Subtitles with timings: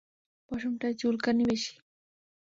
[0.51, 1.73] পশমটায় চুলকানি বেশি।